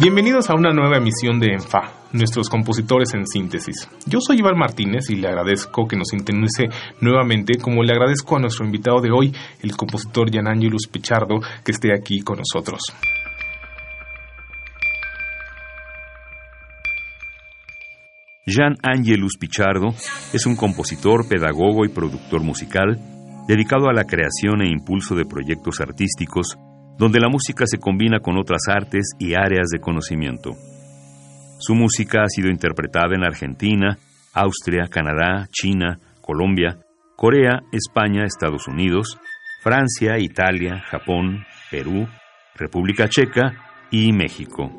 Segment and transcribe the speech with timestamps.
[0.00, 3.86] Bienvenidos a una nueva emisión de ENFA, nuestros compositores en síntesis.
[4.06, 6.70] Yo soy Iván Martínez y le agradezco que nos sintonice
[7.02, 9.30] nuevamente, como le agradezco a nuestro invitado de hoy,
[9.62, 12.80] el compositor Jan Angelus Pichardo, que esté aquí con nosotros.
[18.46, 19.88] Jan Angelus Pichardo
[20.32, 22.98] es un compositor, pedagogo y productor musical
[23.46, 26.56] dedicado a la creación e impulso de proyectos artísticos
[27.00, 30.50] donde la música se combina con otras artes y áreas de conocimiento.
[31.58, 33.96] Su música ha sido interpretada en Argentina,
[34.34, 36.76] Austria, Canadá, China, Colombia,
[37.16, 39.18] Corea, España, Estados Unidos,
[39.62, 42.06] Francia, Italia, Japón, Perú,
[42.54, 43.54] República Checa
[43.90, 44.70] y México.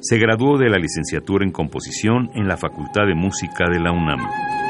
[0.00, 4.65] Se graduó de la licenciatura en composición en la Facultad de Música de la UNAM.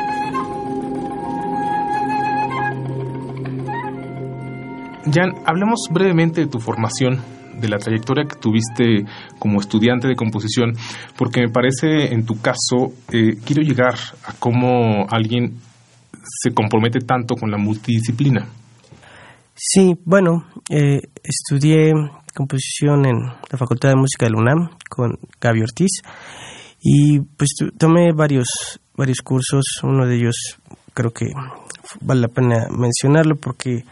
[5.12, 7.22] Jan, hablemos brevemente de tu formación,
[7.60, 9.04] de la trayectoria que tuviste
[9.38, 10.72] como estudiante de composición,
[11.16, 15.54] porque me parece, en tu caso, eh, quiero llegar a cómo alguien
[16.42, 18.46] se compromete tanto con la multidisciplina.
[19.54, 21.92] Sí, bueno, eh, estudié
[22.34, 23.16] composición en
[23.50, 26.02] la Facultad de Música de la UNAM con Gaby Ortiz
[26.82, 28.48] y pues tomé varios,
[28.94, 30.58] varios cursos, uno de ellos
[30.92, 31.26] creo que
[32.02, 33.84] vale la pena mencionarlo porque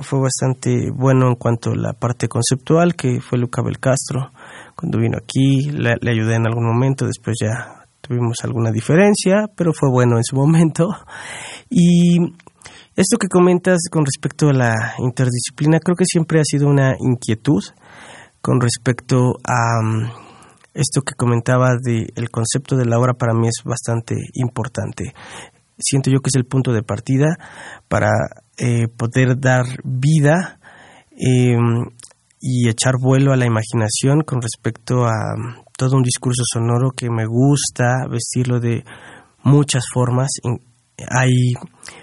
[0.00, 4.32] fue bastante bueno en cuanto a la parte conceptual, que fue Luca Belcastro.
[4.76, 9.90] Cuando vino aquí, le, ayudé en algún momento, después ya tuvimos alguna diferencia, pero fue
[9.90, 10.88] bueno en su momento.
[11.70, 12.18] Y
[12.96, 17.62] esto que comentas con respecto a la interdisciplina, creo que siempre ha sido una inquietud
[18.40, 20.10] con respecto a mm,
[20.74, 25.14] esto que comentaba de el concepto de la obra para mí es bastante importante.
[25.78, 27.36] Siento yo que es el punto de partida
[27.88, 28.10] para
[28.56, 30.58] eh, poder dar vida
[31.10, 31.84] em,
[32.40, 35.34] y echar vuelo a la imaginación con respecto a
[35.76, 38.84] todo un discurso sonoro que me gusta vestirlo de
[39.42, 40.28] muchas formas.
[41.10, 41.54] Hay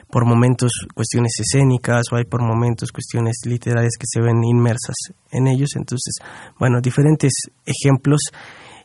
[0.10, 4.96] por momentos cuestiones escénicas o hay por momentos cuestiones literarias que se ven inmersas
[5.32, 5.70] en ellos.
[5.76, 6.16] Entonces,
[6.60, 7.32] bueno, diferentes
[7.66, 8.22] ejemplos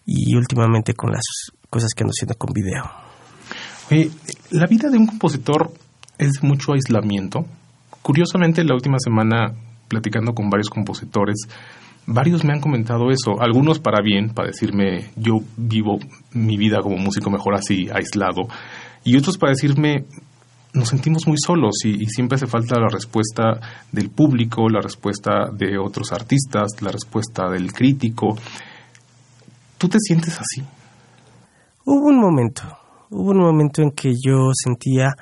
[0.05, 1.25] y últimamente con las
[1.69, 2.85] cosas que ando haciendo con video.
[4.51, 5.73] la vida de un compositor
[6.19, 7.45] es mucho aislamiento.
[8.03, 9.55] Curiosamente, la última semana,
[9.89, 11.49] platicando con varios compositores,
[12.07, 15.99] varios me han comentado eso, algunos para bien, para decirme yo vivo
[16.33, 18.49] mi vida como músico mejor así, aislado,
[19.05, 20.05] y otros para decirme
[20.77, 23.59] nos sentimos muy solos y, siempre hace falta la respuesta
[23.91, 28.37] del público, la respuesta de otros artistas, la respuesta del crítico.
[29.79, 30.63] ¿Tú te sientes así?
[31.85, 32.63] Hubo un momento,
[33.11, 35.15] hubo un momento en que yo sentía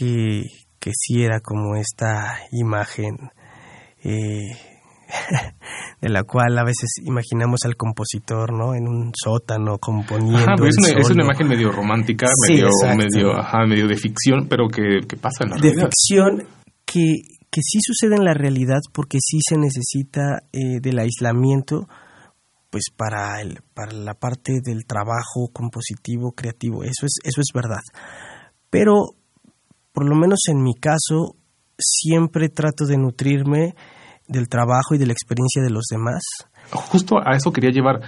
[0.00, 0.44] que,
[0.78, 3.16] que sí era como esta imagen
[4.02, 4.56] eh,
[6.00, 8.74] de la cual a veces imaginamos al compositor, ¿no?
[8.74, 10.38] En un sótano componiendo.
[10.38, 15.44] Ajá, es, una, imagen medio romántica, medio, medio, ajá, medio de ficción, pero que, pasa
[15.44, 15.82] en la realidad.
[15.82, 16.46] De ficción
[16.86, 17.02] que,
[17.50, 21.88] que sí sucede en la realidad porque sí se necesita eh, del aislamiento
[22.70, 27.82] pues para el, para la parte del trabajo compositivo creativo eso es eso es verdad
[28.70, 29.16] pero
[29.92, 31.36] por lo menos en mi caso,
[31.78, 33.74] siempre trato de nutrirme
[34.28, 36.22] del trabajo y de la experiencia de los demás.
[36.70, 38.00] Justo a eso quería llevar.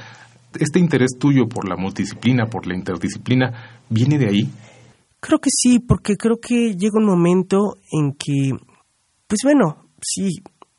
[0.58, 4.50] ¿Este interés tuyo por la multidisciplina, por la interdisciplina, viene de ahí?
[5.18, 8.50] Creo que sí, porque creo que llega un momento en que,
[9.26, 10.28] pues bueno, sí,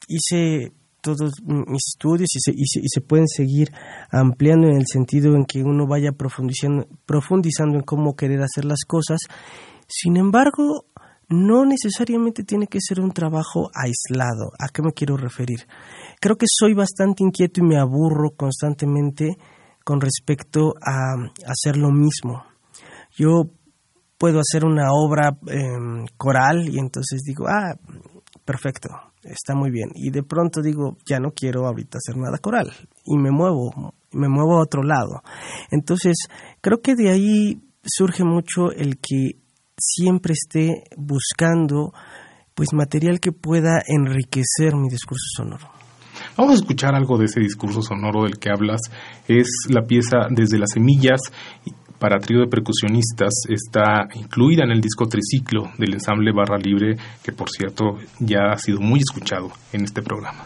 [0.07, 3.69] hice todos mis estudios y se, y se, pueden seguir
[4.09, 8.85] ampliando en el sentido en que uno vaya profundizando, profundizando en cómo querer hacer las
[8.87, 9.19] cosas.
[9.87, 10.85] Sin embargo,
[11.33, 14.51] no necesariamente tiene que ser un trabajo aislado.
[14.59, 15.68] ¿A qué me quiero referir?
[16.21, 19.38] Creo que soy bastante inquieto y me aburro constantemente
[19.83, 21.15] con respecto a
[21.47, 22.44] hacer lo mismo.
[23.18, 23.50] Yo
[24.18, 27.75] puedo hacer una obra em, coral y entonces digo, ah,
[28.45, 28.89] perfecto,
[29.24, 29.89] está muy bien.
[29.95, 32.71] Y de pronto digo, ya no quiero ahorita hacer nada coral
[33.06, 35.24] y me muevo, me muevo a otro lado.
[35.71, 36.15] Entonces,
[36.62, 39.43] creo que de ahí surge mucho el que
[39.77, 41.93] siempre esté buscando
[42.53, 45.67] pues material que pueda enriquecer mi discurso sonoro.
[46.37, 48.81] Vamos a escuchar algo de ese discurso sonoro del que hablas.
[49.27, 51.19] Es la pieza Desde las semillas.
[51.99, 57.31] para trío de percusionistas está incluida en el disco Triciclo del ensamble Barra Libre, que
[57.31, 60.45] por cierto ya ha sido muy escuchado en este programa.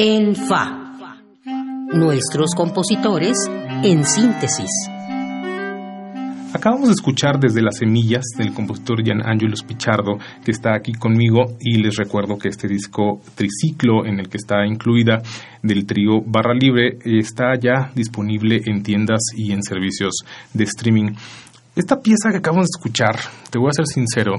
[0.00, 0.94] En Fa.
[1.92, 3.36] Nuestros compositores
[3.82, 4.70] en síntesis.
[6.54, 11.56] Acabamos de escuchar desde las semillas del compositor Gian Angelus Pichardo, que está aquí conmigo,
[11.58, 15.20] y les recuerdo que este disco triciclo en el que está incluida
[15.64, 20.14] del trío Barra Libre está ya disponible en tiendas y en servicios
[20.54, 21.10] de streaming.
[21.74, 23.16] Esta pieza que acabamos de escuchar,
[23.50, 24.36] te voy a ser sincero,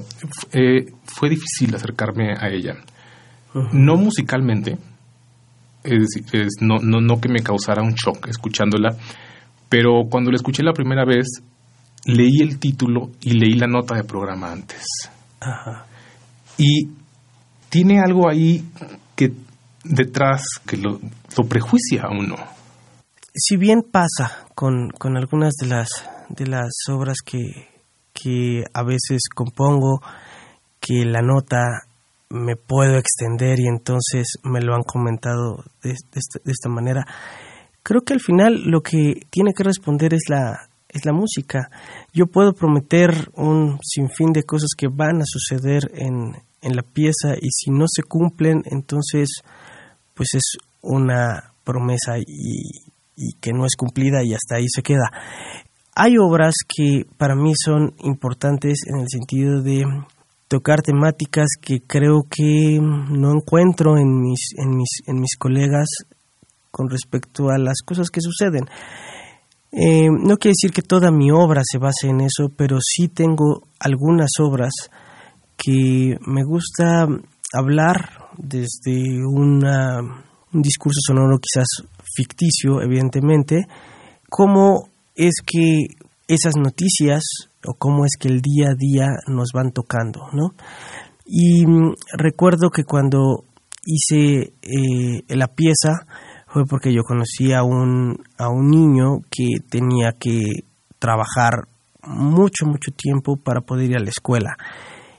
[0.53, 2.77] eh, fue difícil acercarme a ella.
[3.73, 4.77] No musicalmente,
[5.83, 8.95] es decir, no, no, no que me causara un shock escuchándola,
[9.69, 11.41] pero cuando la escuché la primera vez,
[12.05, 14.83] leí el título y leí la nota de programa antes.
[16.57, 16.89] Y
[17.69, 18.65] tiene algo ahí
[19.15, 19.31] que
[19.83, 20.99] detrás que lo,
[21.37, 22.35] lo prejuicia a uno.
[23.33, 27.67] Si bien pasa con, con algunas de las de las obras que,
[28.13, 30.01] que a veces compongo,
[30.79, 31.83] que la nota
[32.29, 37.05] me puedo extender y entonces me lo han comentado de, esta, manera.
[37.81, 41.69] Creo que al final lo que tiene que responder es la, es la música.
[42.13, 47.35] Yo puedo prometer un sinfín de cosas que van a suceder en, en la pieza
[47.39, 49.29] y si no se cumplen, entonces
[50.13, 55.09] pues es una promesa y, y que no es cumplida y hasta ahí se queda.
[55.95, 59.83] Hay obras que para mí son importantes en el sentido de
[60.49, 65.87] tocar temáticas que creo que no encuentro en mis, en mis, en mis colegas
[66.71, 68.65] con respecto a las cosas que suceden.
[69.71, 73.67] Eh, no quiere decir que toda mi obra se base en eso, pero sí tengo
[73.79, 74.71] algunas obras
[75.55, 77.07] que me gusta
[77.53, 79.61] hablar desde un
[80.51, 81.67] discurso sonoro quizás
[82.15, 83.67] ficticio, evidentemente,
[84.29, 85.98] cómo es que
[86.29, 87.23] esas noticias
[87.65, 90.53] o cómo es que el día a día nos van tocando, ¿no?
[91.25, 93.45] Y mm, recuerdo que cuando
[93.83, 96.05] hice eh, la pieza
[96.47, 100.63] fue porque yo conocí a un, a un niño que tenía que
[100.99, 101.67] trabajar
[102.03, 104.55] mucho, mucho tiempo para poder ir a la escuela.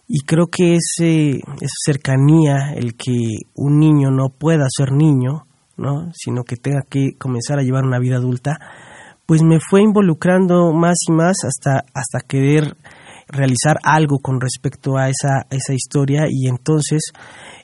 [0.07, 3.17] Y creo que ese, esa cercanía, el que
[3.55, 6.11] un niño no pueda ser niño, ¿no?
[6.13, 8.59] sino que tenga que comenzar a llevar una vida adulta,
[9.31, 12.77] pues me fue involucrando más y más hasta, hasta querer
[13.29, 17.01] realizar algo con respecto a esa, esa historia y entonces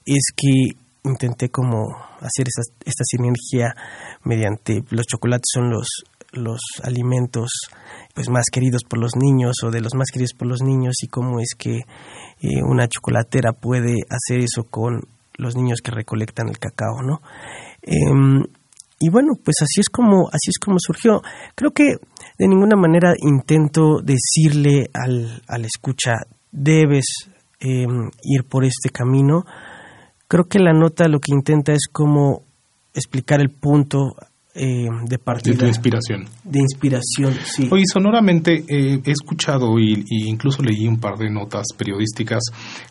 [0.04, 1.88] es que intenté como
[2.20, 3.74] hacer esta, esta sinergia
[4.22, 5.88] mediante los chocolates son los,
[6.30, 7.50] los alimentos
[8.14, 11.08] pues más queridos por los niños o de los más queridos por los niños y
[11.08, 15.00] cómo es que eh, una chocolatera puede hacer eso con
[15.36, 17.22] los niños que recolectan el cacao, ¿no?
[17.82, 18.44] Em,
[18.98, 21.20] y bueno, pues así es como así es como surgió.
[21.54, 21.96] Creo que
[22.38, 26.12] de ninguna manera intento decirle al, al escucha
[26.50, 27.04] debes
[27.60, 29.44] em, ir por este camino.
[30.28, 32.44] Creo que la nota lo que intenta es como
[32.94, 34.14] explicar el punto
[34.54, 35.52] em, de partida.
[35.52, 36.24] De tu inspiración.
[36.42, 37.68] De inspiración, sí.
[37.70, 42.44] Oye, sonoramente eh, he escuchado y, y, incluso leí un par de notas periodísticas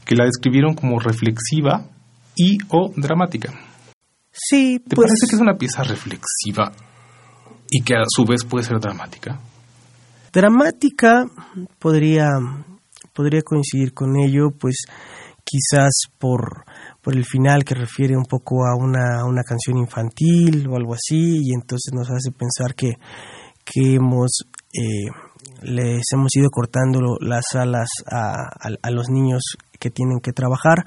[0.05, 1.87] que la describieron como reflexiva
[2.35, 3.53] y o dramática.
[4.37, 6.71] Sí, ¿Te pues, parece que es una pieza reflexiva
[7.69, 9.39] y que a su vez puede ser dramática?
[10.33, 11.25] Dramática
[11.79, 12.27] podría,
[13.13, 14.75] podría coincidir con ello, pues
[15.45, 16.65] quizás por,
[17.01, 21.39] por el final que refiere un poco a una, una canción infantil o algo así,
[21.41, 22.95] y entonces nos hace pensar que,
[23.63, 24.31] que hemos,
[24.73, 25.07] eh,
[25.61, 29.43] les hemos ido cortando las alas a, a, a los niños
[29.79, 30.83] que tienen que trabajar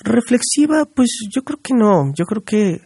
[0.00, 2.80] Reflexiva, pues yo creo que no, yo creo que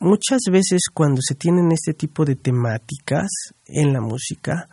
[0.00, 3.28] muchas veces cuando se tienen este tipo de temáticas
[3.66, 4.68] en la música,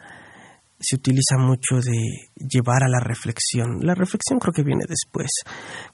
[0.79, 3.79] se utiliza mucho de llevar a la reflexión.
[3.81, 5.29] La reflexión creo que viene después.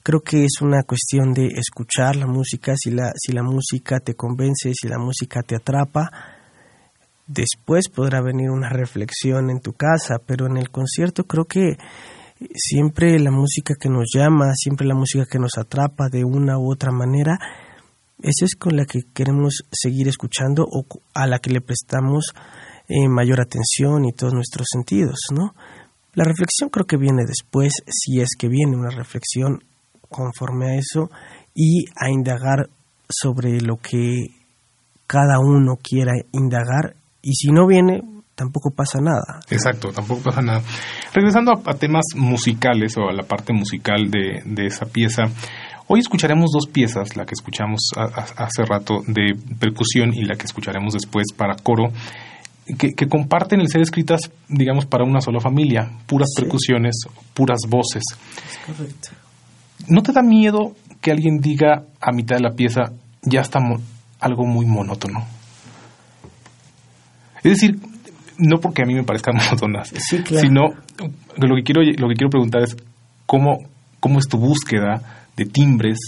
[0.02, 4.14] Creo que es una cuestión de escuchar la música, si la, si la música te
[4.14, 6.10] convence, si la música te atrapa,
[7.26, 11.76] después podrá venir una reflexión en tu casa, pero en el concierto creo que
[12.54, 16.70] siempre la música que nos llama, siempre la música que nos atrapa de una u
[16.70, 17.38] otra manera,
[18.22, 22.34] esa es con la que queremos seguir escuchando o a la que le prestamos
[22.88, 25.54] eh, mayor atención y todos nuestros sentidos, ¿no?
[26.14, 29.62] La reflexión creo que viene después, si es que viene una reflexión
[30.08, 31.10] conforme a eso
[31.54, 32.70] y a indagar
[33.08, 34.28] sobre lo que
[35.06, 38.02] cada uno quiera indagar y si no viene,
[38.36, 39.40] tampoco pasa nada.
[39.50, 40.62] Exacto, tampoco pasa nada.
[41.12, 45.24] Regresando a, temas musicales o a la parte musical de, de, esa pieza,
[45.88, 50.92] hoy escucharemos dos piezas, la que escuchamos hace rato de percusión y la que escucharemos
[50.92, 51.88] después para coro.
[52.78, 56.42] Que, que, comparten el ser escritas, digamos, para una sola familia, puras sí.
[56.42, 56.96] percusiones,
[57.32, 58.02] puras voces.
[58.50, 59.10] Es correcto.
[59.86, 63.60] ¿No te da miedo que alguien diga a mitad de la pieza, ya está
[64.18, 65.24] algo muy monótono?
[67.44, 67.78] Es decir,
[68.38, 70.74] no porque a mí me parezcan monotonas, sino
[71.36, 72.76] lo que quiero lo que quiero preguntar es
[73.26, 73.58] cómo
[74.00, 75.98] cómo es tu búsqueda de timbres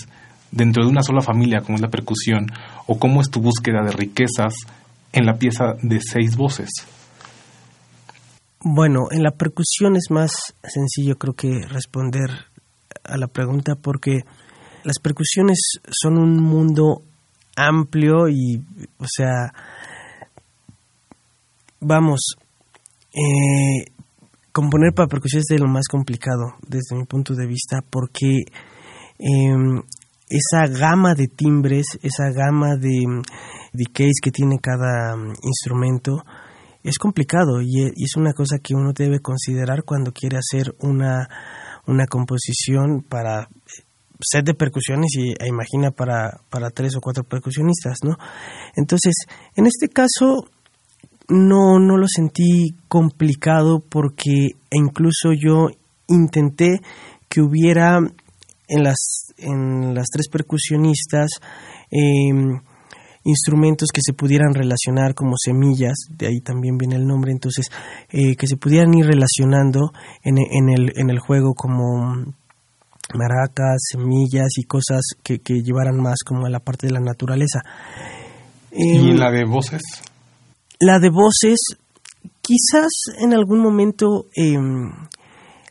[0.51, 2.47] dentro de una sola familia como es la percusión
[2.87, 4.55] o cómo es tu búsqueda de riquezas
[5.13, 6.71] en la pieza de seis voces.
[8.61, 10.33] Bueno, en la percusión es más
[10.63, 12.31] sencillo creo que responder
[13.05, 14.21] a la pregunta porque
[14.85, 15.59] las percusiones
[15.91, 17.03] son un mundo
[17.57, 18.63] amplio y,
[18.99, 19.53] o sea,
[21.81, 22.37] vamos,
[23.13, 23.93] eh,
[24.53, 28.45] componer para percusión es lo más complicado desde mi punto de vista porque
[29.19, 29.83] em,
[30.29, 33.23] esa gama de timbres, esa gama de
[33.73, 36.25] decays que tiene cada mm, instrumento,
[36.83, 41.29] es complicado y, es una cosa que uno debe considerar cuando quiere hacer una,
[41.87, 43.49] una composición para
[44.21, 48.17] set de percusiones y e imagina para, para tres o cuatro percusionistas, ¿no?
[48.75, 49.15] Entonces,
[49.55, 50.49] en este caso
[51.29, 55.69] no, no lo sentí complicado porque incluso yo
[56.09, 56.81] intenté
[57.29, 57.99] que hubiera
[58.69, 61.31] en las, en las tres percusionistas
[61.91, 62.61] em,
[63.25, 67.67] instrumentos que se pudieran relacionar como semillas, de ahí también viene el nombre, entonces
[68.11, 69.93] eh, que se pudieran ir relacionando
[70.23, 72.25] en, en, el, en el juego como
[73.15, 77.61] maracas, semillas y cosas que, que llevaran más como a la parte de la naturaleza.
[78.73, 79.83] ¿Y em, la de voces?
[80.81, 81.59] La de voces,
[82.41, 84.91] quizás en algún momento em,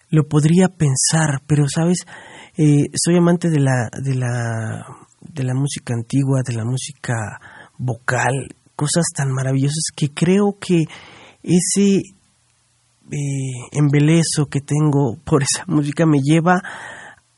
[0.10, 2.00] lo podría pensar, pero sabes,
[2.58, 4.86] eh, soy amante de la, de la
[5.22, 7.40] de la música antigua, de la música
[7.78, 10.86] vocal, cosas tan maravillosas que creo que
[11.44, 16.62] ese eh, embelezo que tengo por esa música me lleva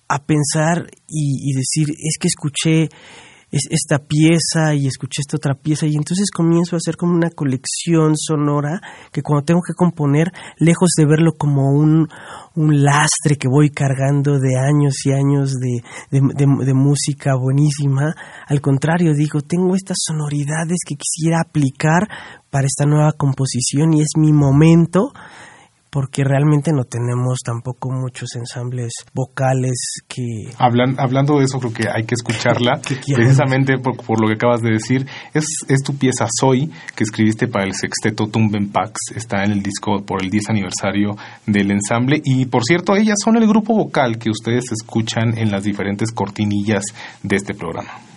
[0.08, 2.90] a pensar y, y decir, es que escuché
[3.51, 7.29] es esta pieza y escuché esta otra pieza y entonces comienzo a hacer como una
[7.32, 12.08] colección sonora que cuando tengo que componer, lejos de verlo como un,
[12.56, 15.81] un lastre que voy cargando de años y años de,
[16.12, 18.14] de, música buenísima,
[18.48, 22.07] al contrario digo, tengo estas sonoridades que quisiera aplicar
[22.50, 25.12] para esta nueva composición y es mi momento
[25.90, 30.24] porque realmente no tenemos tampoco muchos ensambles vocales que...
[30.58, 32.80] hablando de eso, creo que hay que escucharla,
[33.16, 35.08] precisamente por, lo que acabas de decir.
[35.34, 39.64] Es, es tu pieza Soy, que escribiste para el sexteto Tumben Pax, está en el
[39.64, 42.22] disco por el 10 aniversario del ensamble.
[42.24, 46.84] Y por cierto, ellas son el grupo vocal que ustedes escuchan en las diferentes cortinillas
[47.24, 48.08] de este programa.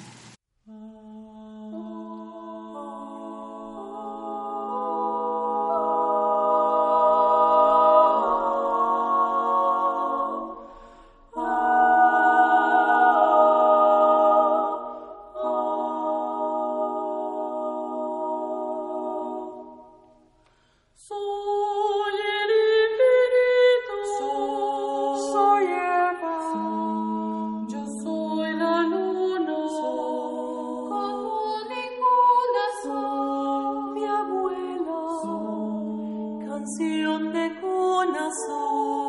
[37.33, 39.02] humilde corazón.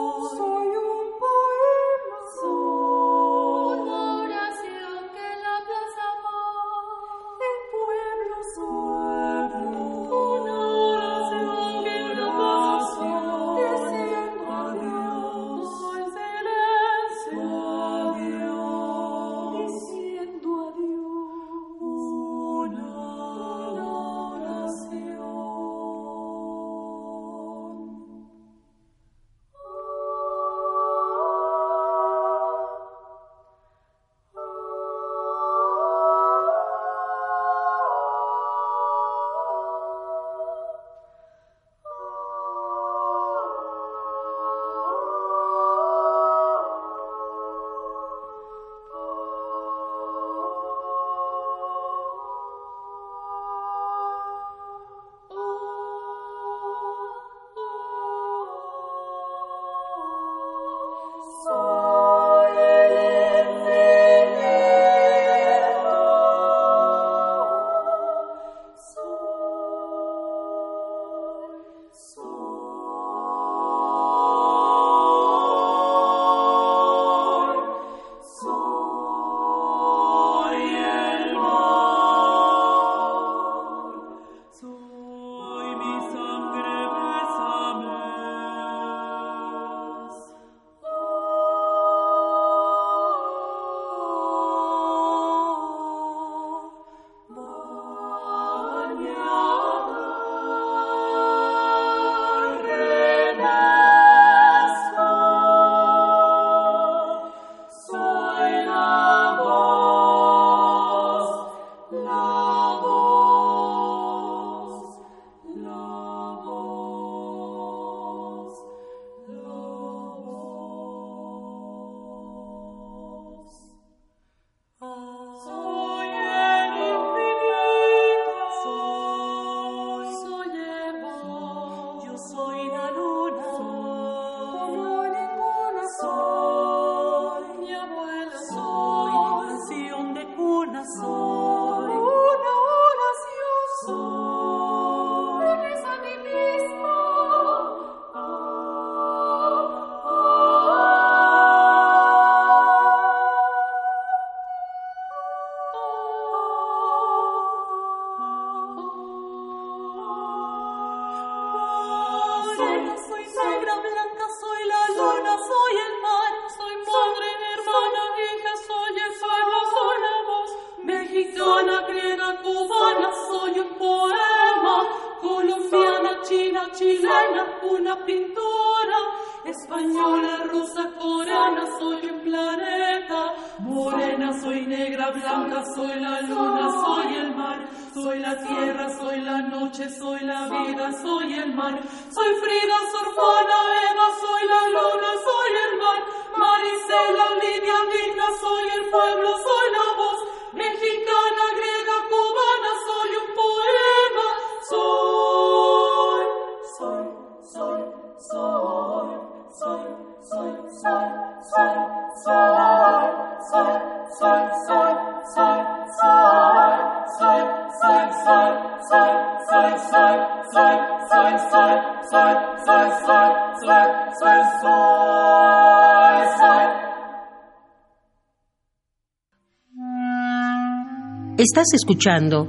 [231.43, 232.47] Estás escuchando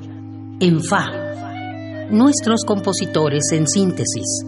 [0.61, 1.07] En Fa,
[2.11, 4.44] nuestros compositores en síntesis.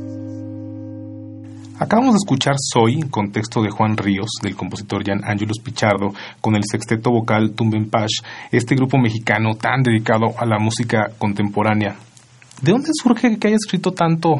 [1.81, 6.55] Acabamos de escuchar Soy, en contexto de Juan Ríos, del compositor Jan Angelus Pichardo, con
[6.55, 8.21] el sexteto vocal Tumbenpash,
[8.53, 11.97] este grupo mexicano tan dedicado a la música contemporánea.
[12.63, 14.37] ¿De dónde surge que haya escrito tanto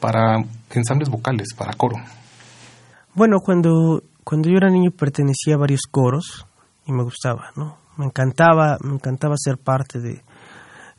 [0.00, 1.94] para ensambles vocales, para coro?
[3.14, 6.44] Bueno, cuando, cuando yo era niño pertenecía a varios coros
[6.86, 7.83] y me gustaba, ¿no?
[7.96, 10.22] Me encantaba, me encantaba ser parte de,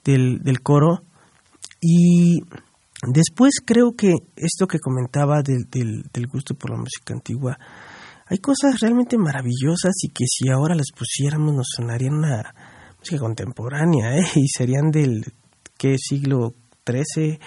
[0.03, 1.03] del, del coro
[1.81, 2.41] y
[3.07, 7.57] después creo que esto que comentaba del, del, gusto por la música antigua,
[8.27, 12.55] hay cosas realmente maravillosas y que si ahora las pusiéramos nos sonarían una
[12.97, 14.25] música contemporánea, ¿eh?
[14.35, 15.25] Y serían del,
[15.77, 16.55] ¿qué siglo
[16.87, 17.39] XIII?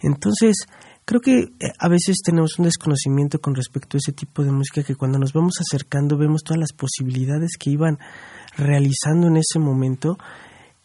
[0.00, 0.66] Entonces,
[1.04, 4.82] creo que eh, a veces tenemos un desconocimiento con respecto a ese tipo de música
[4.82, 7.98] que cuando nos vamos acercando vemos todas las posibilidades que iban
[8.56, 10.18] realizando en ese momento,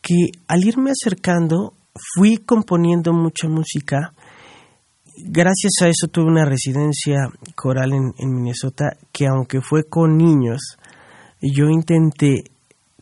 [0.02, 1.74] que al irme acercando
[2.16, 4.14] fui componiendo mucha música.
[5.18, 10.78] Gracias a eso tuve una residencia coral en, Minnesota que aunque fue con niños,
[11.42, 12.44] yo intenté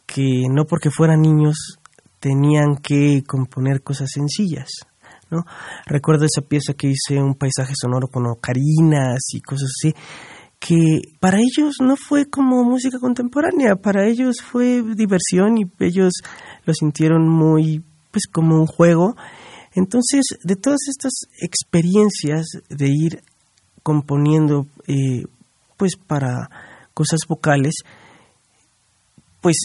[0.06, 1.80] que no porque fueran niños
[2.20, 4.70] tenían que componer cosas sencillas.
[5.30, 5.46] ¿no?
[5.86, 9.94] Recuerdo esa pieza que hice, un paisaje sonoro con ocarinas y cosas así,
[10.62, 16.14] que para ellos no fue como música contemporánea, para ellos fue diversión y ellos
[16.66, 19.16] lo sintieron muy, pues como un juego.
[19.74, 23.24] Entonces, de todas estas experiencias de ir
[23.82, 25.24] componiendo, eh,
[25.78, 26.48] pues para
[26.94, 27.74] cosas vocales,
[29.42, 29.64] pues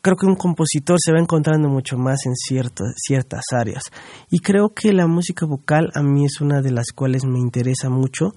[0.00, 3.82] creo que un compositor se va encontrando mucho más en ciertas, ciertas áreas.
[4.30, 7.90] Y creo que la música vocal a mí es una de las cuales me interesa
[7.90, 8.32] mucho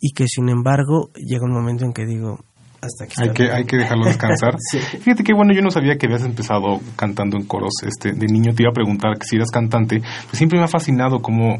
[0.00, 2.38] y que sin embargo llega un momento en que digo,
[2.80, 3.14] hasta aquí.
[3.20, 4.54] Hay que, hay que dejarlo descansar.
[4.70, 4.78] Sí.
[4.78, 7.72] Fíjate que bueno, yo no sabía que habías empezado cantando en coros.
[7.84, 10.00] Este, de niño te iba a preguntar que si eras cantante.
[10.00, 11.56] Pues siempre me ha fascinado cómo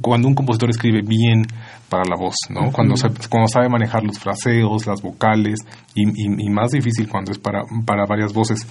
[0.00, 1.46] cuando un compositor escribe bien
[1.90, 2.72] para la voz, ¿no?
[2.72, 5.58] cuando, sa- cuando sabe manejar los fraseos, las vocales,
[5.94, 8.66] y, y- y más difícil cuando es para, para varias voces.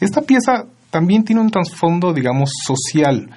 [0.00, 3.30] Esta pieza también tiene un trasfondo, digamos, social.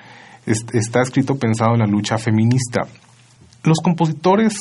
[0.47, 2.81] Es- está escrito pensado en la lucha feminista.
[3.63, 4.57] ¿Los compositores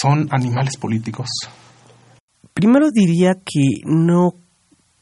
[0.00, 1.28] son animales políticos?
[2.52, 4.34] Primero diría que no,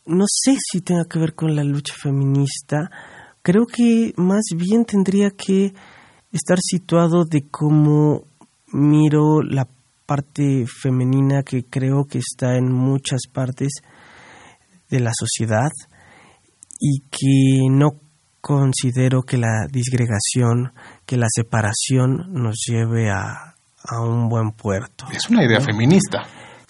[0.07, 2.91] no sé si tenga que ver con la lucha feminista.
[3.43, 5.75] Creo que más bien tendría que
[6.33, 8.25] estar situado de cómo
[8.73, 9.69] miro la
[10.07, 13.73] parte femenina que creo que está en muchas partes
[14.89, 15.71] de la sociedad
[16.81, 18.01] y que no
[18.41, 20.73] considero que la disgregación,
[21.07, 23.52] que la separación nos lleve a,
[23.89, 25.07] a un buen puerto.
[25.13, 26.23] Es una idea feminista.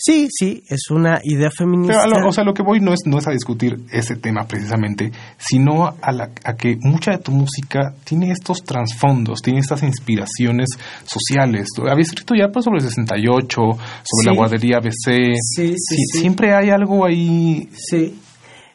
[0.05, 2.03] Sí, sí, es una idea feminista.
[2.05, 4.49] Pero, lo- o sea, lo que voy no es, no es a discutir ese tema
[4.49, 9.85] precisamente, sino a, la- a que mucha de tu música tiene estos trasfondos, tiene estas
[9.85, 10.71] inspiraciones
[11.05, 11.69] sociales.
[11.89, 14.27] Habías escrito ya pues, sobre el 68, sobre Sí.
[14.27, 15.37] la guardería ABC.
[15.37, 16.19] Sí, sí, sí.
[16.21, 17.69] Siempre hay algo ahí.
[17.73, 18.19] Sí,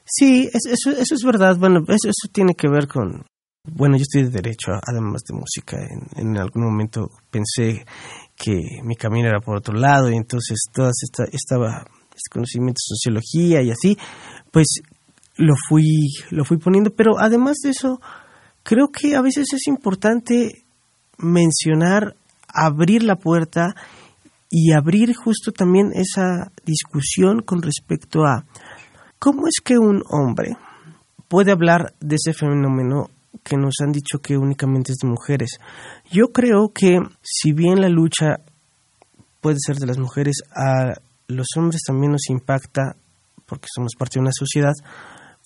[0.05, 1.57] sí, es- eso, eso es verdad.
[1.59, 3.25] Bueno, eso, eso tiene que ver con...
[3.69, 5.75] Bueno, yo estoy de derecho, además de música.
[5.77, 7.85] En, en algún momento pensé
[8.37, 12.95] que mi camino era por otro lado y entonces todas esta, estaba este conocimiento de
[12.95, 13.97] sociología y así,
[14.51, 14.81] pues
[15.35, 16.91] lo fui, lo fui poniendo.
[16.91, 17.99] Pero además de eso,
[18.63, 20.63] creo que a veces es importante
[21.17, 22.15] mencionar,
[22.47, 23.75] abrir la puerta
[24.49, 28.45] y abrir justo también esa discusión con respecto a
[29.19, 30.57] cómo es que un hombre
[31.27, 33.09] puede hablar de ese fenómeno
[33.43, 35.57] que nos han dicho que únicamente es de mujeres.
[36.11, 38.39] Yo creo que si bien la lucha
[39.41, 40.93] puede ser de las mujeres, a
[41.27, 42.95] los hombres también nos impacta
[43.45, 44.73] porque somos parte de una sociedad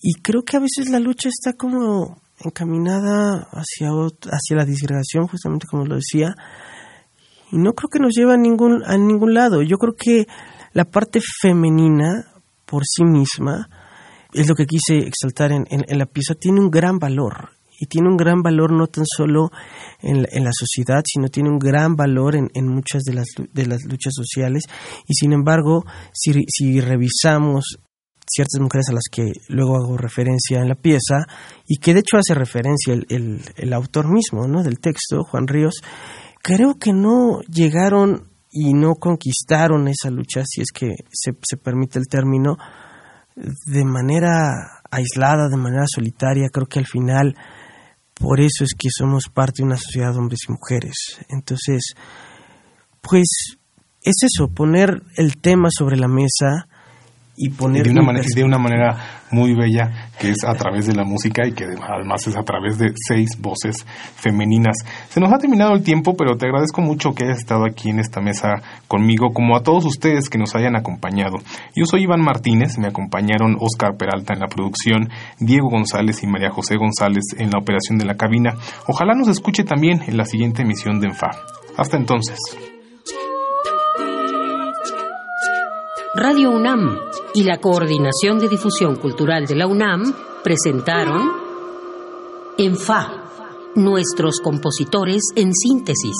[0.00, 5.66] y creo que a veces la lucha está como encaminada hacia hacia la disgregación, justamente
[5.70, 6.34] como lo decía,
[7.52, 9.62] y no creo que nos lleve a ningún, a ningún lado.
[9.62, 10.26] Yo creo que
[10.72, 12.26] la parte femenina
[12.72, 13.68] por sí misma,
[14.32, 17.50] es lo que quise exaltar en, en, la pieza, tiene un gran valor.
[17.82, 19.50] Y tiene un gran valor no tan solo
[20.00, 23.26] en la, en la sociedad, sino tiene un gran valor en, en, muchas de las,
[23.52, 24.62] de las luchas sociales.
[25.08, 27.80] Y sin embargo, si, si revisamos
[28.24, 31.26] ciertas mujeres a las que luego hago referencia en la pieza
[31.66, 34.62] y que de hecho hace referencia el, el, el autor mismo ¿no?
[34.62, 35.82] del texto, Juan Ríos,
[36.40, 41.98] creo que no llegaron y no conquistaron esa lucha, si es que se, se permite
[41.98, 42.58] el término,
[43.34, 46.48] de manera aislada, de manera solitaria.
[46.52, 47.34] Creo que al final,
[48.14, 50.94] por eso es que somos parte de una sociedad de hombres y mujeres.
[51.28, 51.94] Entonces,
[53.00, 53.56] pues
[54.02, 56.68] es eso, poner el tema sobre la mesa
[57.36, 60.94] y poner de una, manera, de una manera muy bella que es a través de
[60.94, 64.76] la música y que además es a través de seis voces femeninas.
[65.08, 68.00] Se nos ha terminado el tiempo, pero te agradezco mucho que hayas estado aquí en
[68.00, 71.38] esta mesa conmigo, como a todos ustedes que nos hayan acompañado.
[71.74, 76.50] Yo soy Iván Martínez, me acompañaron Oscar Peralta en la producción, Diego González y María
[76.50, 78.54] José González en la operación de la cabina.
[78.86, 81.30] Ojalá nos escuche también en la siguiente emisión de ENFA.
[81.76, 82.38] Hasta entonces.
[86.14, 86.98] Radio UNAM
[87.32, 90.12] y la Coordinación de Difusión Cultural de la UNAM
[90.44, 91.22] presentaron
[92.58, 93.24] En Fa,
[93.76, 96.16] nuestros compositores en síntesis